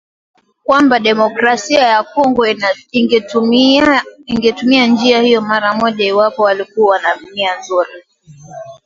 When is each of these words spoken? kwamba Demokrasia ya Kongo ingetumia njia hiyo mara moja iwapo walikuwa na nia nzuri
kwamba 0.63 0.99
Demokrasia 0.99 1.87
ya 1.87 2.03
Kongo 2.03 2.45
ingetumia 4.31 4.87
njia 4.87 5.21
hiyo 5.21 5.41
mara 5.41 5.73
moja 5.75 6.05
iwapo 6.05 6.41
walikuwa 6.43 6.99
na 7.01 7.15
nia 7.33 7.59
nzuri 7.59 8.03